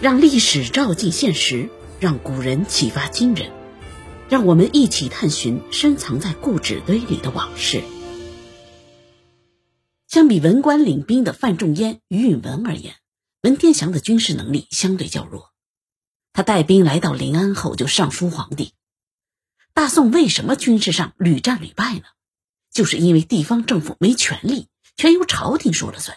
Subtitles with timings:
[0.00, 1.68] 让历史照进现实，
[1.98, 3.50] 让古人启发今人，
[4.28, 7.82] 让我们一起探寻深藏在故纸堆里的往事。
[10.06, 12.94] 相比文官领兵的范仲淹、于允文而言，
[13.42, 15.52] 文天祥的军事能力相对较弱。
[16.32, 18.74] 他带兵来到临安后，就上书皇帝：
[19.74, 22.04] 大宋为什么军事上屡战屡败呢？
[22.70, 26.16] 就是因为地方政府没权力，全由朝廷说了算。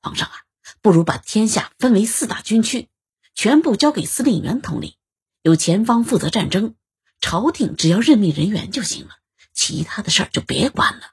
[0.00, 0.43] 皇上啊！
[0.84, 2.90] 不如把天下分为四大军区，
[3.34, 4.96] 全部交给司令员统领，
[5.40, 6.74] 由前方负责战争，
[7.22, 9.14] 朝廷只要任命人员就行了，
[9.54, 11.12] 其他的事儿就别管了。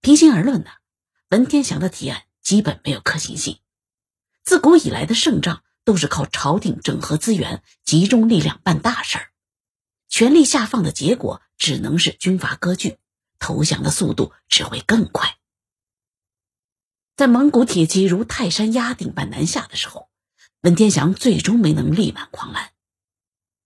[0.00, 0.70] 平心而论呢，
[1.28, 3.58] 文天祥的提案基本没有可行性。
[4.44, 9.28] 自古以来的胜仗都是靠朝廷整合资源、集中力量办大事儿，
[10.08, 12.96] 权力下放的结果只能是军阀割据，
[13.38, 15.36] 投降的速度只会更快。
[17.18, 20.08] 在蒙古铁骑如泰山压顶般南下的时候，
[20.60, 22.70] 文天祥最终没能力挽狂澜。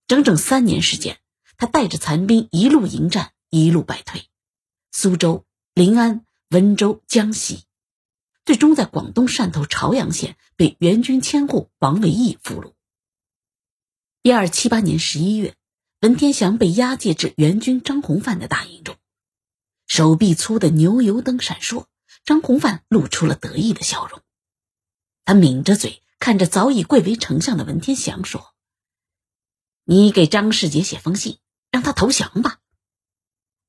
[0.07, 1.19] 整整三年时间，
[1.55, 4.25] 他带着残兵一路迎战，一路败退，
[4.91, 7.65] 苏州、临安、温州、江西，
[8.43, 12.73] 最终在广东汕头潮阳县被援军千户王维义俘虏。
[14.23, 15.53] 一二七八年十一月，
[16.01, 18.95] 文天祥被押解至援军张弘范的大营中，
[19.85, 21.85] 手臂粗的牛油灯闪烁。
[22.25, 24.21] 张弘范露出了得意的笑容，
[25.25, 28.55] 他抿着嘴看着早已贵为丞相的文天祥说
[29.83, 32.59] ：“你给张世杰写封信，让他投降吧。”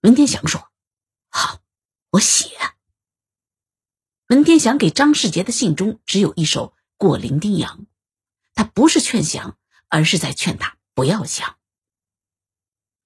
[0.03, 0.71] 文天祥说
[1.31, 1.63] ：“好，
[2.11, 2.51] 我写。”
[4.29, 7.81] 文天祥给张世杰的信中只有一首《过零丁洋》，
[8.55, 9.59] 他不是劝降，
[9.89, 11.59] 而是在劝他不要降。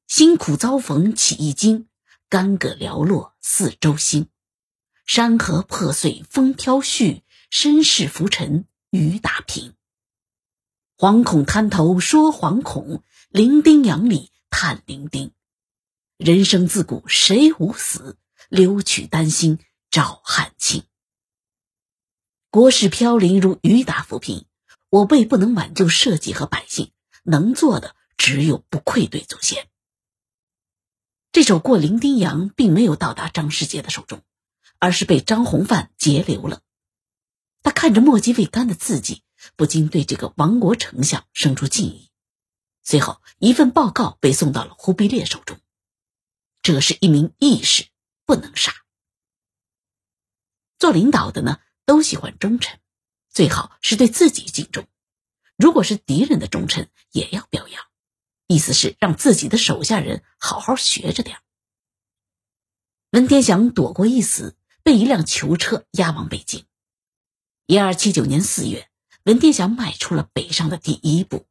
[0.07, 1.89] 辛苦遭逢起一经，
[2.29, 4.29] 干戈寥落四周星。
[5.09, 9.73] 山河破碎风飘絮，身世浮沉雨打萍。
[10.99, 15.33] 惶恐滩头说惶恐，零丁洋里叹零丁。
[16.19, 18.19] 人生自古谁无死，
[18.51, 19.61] 留取丹心
[19.91, 20.85] 照汗青。
[22.51, 24.45] 国事飘零如雨打浮萍，
[24.91, 29.69] 我辈不能挽救社稷和百姓，能做的只有不愧对祖先。
[31.33, 34.21] 这首《过零丁洋》并没有到达张世杰的手中。
[34.79, 36.63] 而是被张弘范截留了。
[37.63, 39.23] 他看着墨迹未干的字迹，
[39.57, 42.11] 不禁对这个亡国丞相生出敬意。
[42.83, 45.59] 随后，一份报告被送到了忽必烈手中。
[46.63, 47.89] 这是一名义士，
[48.25, 48.75] 不能杀。
[50.79, 52.79] 做领导的呢，都喜欢忠臣，
[53.29, 54.87] 最好是对自己敬重。
[55.57, 57.85] 如果是敌人的忠臣，也要表扬。
[58.47, 61.39] 意思是让自己的手下人好好学着点。
[63.11, 64.57] 文天祥躲过一死。
[64.89, 66.65] 被一辆囚车押往北京。
[67.67, 68.89] 一二七九年四月，
[69.23, 71.45] 文天祥迈出了北上的第一步。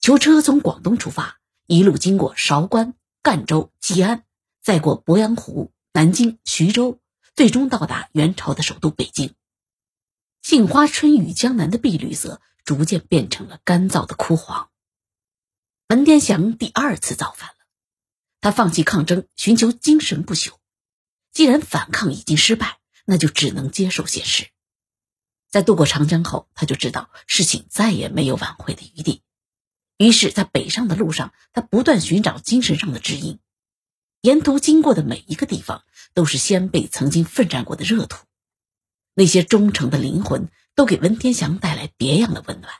[0.00, 4.22] 囚车从广东出发，一路经过韶关、赣州、吉安，
[4.62, 7.00] 再过鄱阳湖、南京、徐州，
[7.34, 9.34] 最终到达元朝的首都北京。
[10.40, 14.70] 杏花春雨江南的碧绿色逐渐变成了干燥的枯黄。
[15.88, 17.56] 文天祥第二次造反了，
[18.40, 20.59] 他放弃抗争，寻求精神不朽。
[21.32, 24.48] 既然反抗已经失败，那就只能接受现实。
[25.48, 29.22] 在渡过长江后，他就知道事情再也没有挽回的余地。
[29.96, 33.38] 于是，在北上的路上，他不断寻找精神上的指引。
[34.22, 38.24] 沿途经过的每一个地方，都是先辈曾经奋战过的热土。
[39.14, 42.72] 那些忠诚的灵魂，都给文天祥带来别样的温暖。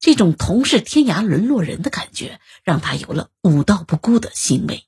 [0.00, 4.86] 这种同是天涯沦落人的感觉，让他有了武道不孤的欣慰。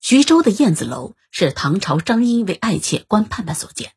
[0.00, 3.92] 徐州的燕子楼是唐朝张英为爱妾关盼盼所建。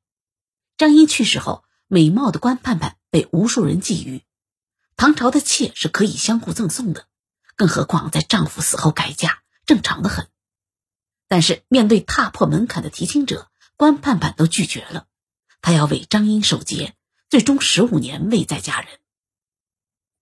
[0.77, 4.23] 张英去世后，美貌的关盼盼被无数人觊觎。
[4.97, 7.07] 唐朝的妾是可以相互赠送的，
[7.55, 10.27] 更何况在丈夫死后改嫁，正常的很。
[11.27, 15.07] 但是面对踏破门槛的提亲者，关盼盼都拒绝了。
[15.61, 16.95] 她要为张英守节，
[17.29, 18.99] 最终十五年未再嫁人。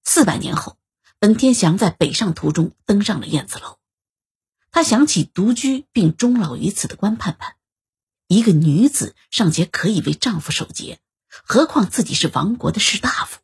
[0.03, 0.77] 四百年后，
[1.21, 3.78] 文天祥在北上途中登上了燕子楼。
[4.71, 7.55] 他想起独居并终老于此的关盼盼，
[8.27, 13.39] 一个女子尚且可以为丈夫守节，何况自己是亡国的士大夫？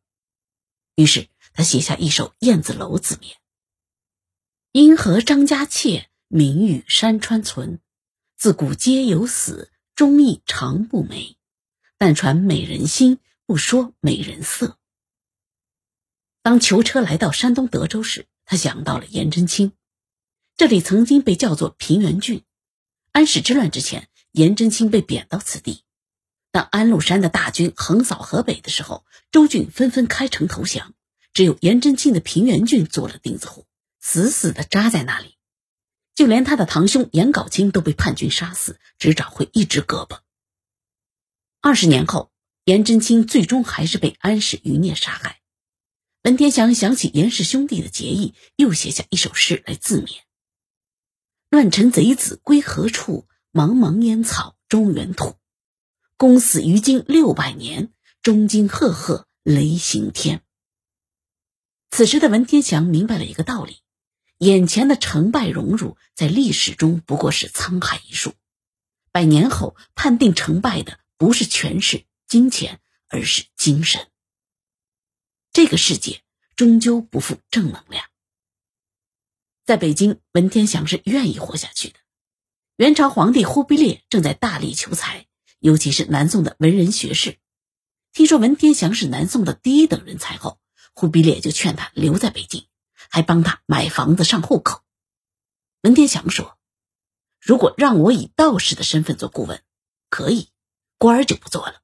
[0.96, 3.20] 于是他写下一首《燕子楼自勉》
[4.72, 7.80] ：“因何张家妾，名与山川存？
[8.38, 11.38] 自古皆有死，忠义常不美。
[11.98, 14.78] 但传美人心，不说美人色。”
[16.44, 19.72] 当囚车来到山东德州时，他想到了颜真卿。
[20.58, 22.44] 这里曾经被叫做平原郡，
[23.12, 25.84] 安史之乱之前，颜真卿被贬到此地。
[26.52, 30.94] 当安禄山的大军横扫河北的时候，州郡纷纷开城投降，
[31.34, 33.66] 只有颜真卿的平原郡做了钉子户，
[34.00, 35.36] 死死的扎在那里。
[36.16, 40.20] 就连他的堂兄颜杲卿都被叛军杀死，只找回一只胳膊。
[41.60, 42.32] 二十年后，
[42.64, 45.42] 颜真卿最终还是被安史余孽杀害。
[46.24, 50.22] 文天祥想起颜氏兄弟的结义，又写下一首诗来自勉
[51.56, 53.30] ：“乱臣贼子归何处？
[53.54, 55.36] 茫茫烟草中原土。
[56.18, 60.44] 公死于今六百年，中惊赫赫雷行天。”
[61.90, 63.78] 此时的文天祥明白了一个道理。
[64.40, 68.34] 眼前的成败荣辱，在历史中不过是沧海一粟。
[69.14, 74.08] 百年后判定成败的，不是权势、金钱，而是精神。
[75.54, 76.22] 这个世界
[76.58, 78.04] 终究不负正能量。
[79.66, 82.00] 在北京，文天祥是愿意活下去的。
[82.78, 85.26] 元朝皇帝忽必烈正在大力求财，
[85.60, 87.40] 尤其是南宋的文人学士。
[88.14, 90.60] 听说文天祥是南宋的第一等人才后，
[90.94, 92.66] 忽必烈就劝他留在北京。
[93.08, 94.82] 还帮他买房子上户口。
[95.82, 96.58] 文天祥说
[97.40, 99.62] ：“如果让我以道士的身份做顾问，
[100.10, 100.50] 可以，
[100.98, 101.82] 官儿就不做了。”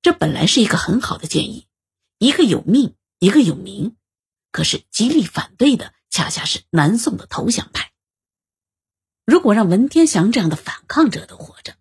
[0.00, 1.68] 这本来是一个很好的建议，
[2.16, 3.96] 一个有命，一个有名。
[4.50, 7.92] 可是极力反对的恰恰是南宋的投降派。
[9.24, 11.76] 如果让文天祥这样的反抗者都活着，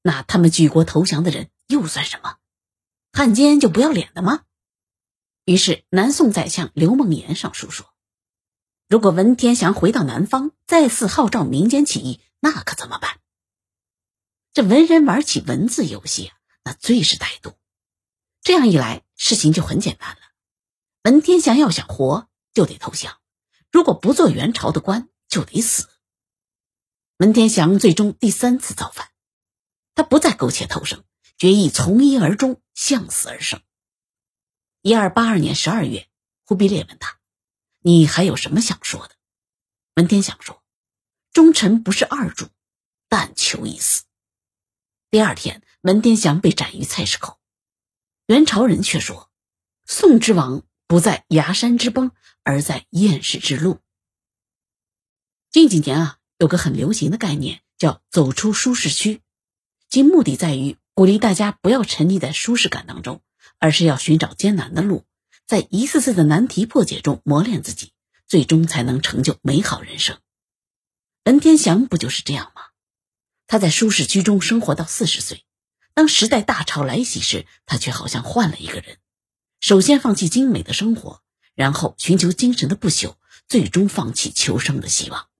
[0.00, 2.38] 那他们举国投降的人又算什么？
[3.12, 4.44] 汉奸就不要脸的吗？
[5.44, 7.92] 于是，南宋宰相刘梦岩上书说
[8.88, 13.18] ：“如果文天祥回到南方，再次号召民间起义，那可怎么办？
[14.54, 16.32] 这文人玩起文字游戏，
[16.64, 17.52] 那最是歹毒。
[18.40, 20.20] 这样一来，事情就很简单了。
[21.02, 23.18] 文天祥要想活，就得投降；
[23.74, 25.88] 如果不做元朝的官，就得死。
[27.16, 29.10] 文天祥最终第三次造反，
[29.96, 31.02] 他不再苟且偷生，
[31.36, 33.60] 决意从一而终，向死而生。”
[34.82, 36.08] 一二八二年十二月，
[36.44, 37.18] 忽必烈问他
[37.82, 39.16] ：“你还有什么想说的？”
[39.96, 40.62] 文天祥说
[41.34, 42.46] ：“忠臣不是二主，
[43.08, 44.04] 但求一死。”
[45.10, 47.40] 第二天，文天祥被斩于菜市口。
[48.26, 49.32] 元朝人却说
[49.84, 50.62] ：“宋之亡
[50.94, 52.12] 不在崖山之崩，
[52.44, 53.80] 而在厌世之路。”
[55.50, 59.20] 近几年啊，有个很流行的概念叫“走出舒适区”，
[59.90, 63.20] 其目的在于鼓励大家不要沉溺在舒适感当中。
[63.58, 65.04] 而是要寻找艰难的路，
[65.46, 67.90] 在一次次的难题破解中磨练自己，
[68.28, 70.18] 最终才能成就美好人生。
[71.24, 72.62] 文天祥不就是这样吗？
[73.48, 75.44] 他在舒适区中生活到四十岁，
[75.92, 78.98] 当时代大潮来袭时，他却好像换了一个人。
[79.64, 81.22] 首先放弃精美的生活，
[81.54, 83.14] 然后寻求精神的不朽，
[83.48, 85.30] 最终放弃求生的希望。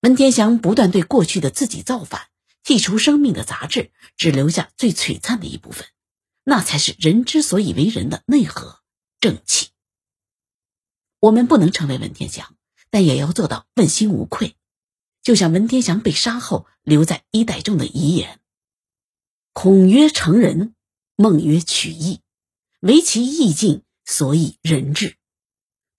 [0.00, 2.30] 文天祥不断对过去的自己造反，
[2.64, 5.86] 剔除生命的杂质，只留下最璀璨的一部分。
[6.42, 8.80] 那才是人之所以为人的内核
[9.20, 9.68] 正气。
[11.20, 12.56] 我们不能成为文天祥，
[12.90, 14.56] 但也要做到问心无愧。
[15.22, 18.40] 就像文天祥被杀后留在衣袋中的遗言
[19.54, 20.74] ：“孔曰成人，
[21.14, 22.20] 孟曰取义，
[22.80, 25.16] 唯其意境，所以人治。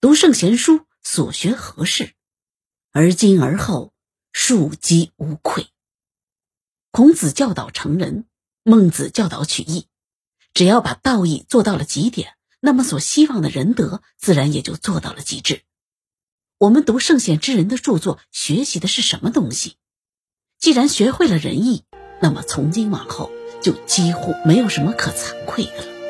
[0.00, 2.14] 读圣贤书，所学何事？
[2.90, 3.92] 而今而后，
[4.32, 5.68] 庶几无愧。”
[6.90, 8.26] 孔子教导成人，
[8.64, 9.86] 孟子教导取义。
[10.54, 15.62] 只要把道义做到了极点，那么所希望的仁德自然也就做到了极致。
[16.58, 19.76] 我们读圣贤之人的著作，学习的是什么东西？
[20.58, 21.84] 既然学会了仁义，
[22.20, 23.30] 那么从今往后
[23.62, 26.01] 就几乎没有什么可惭愧的了。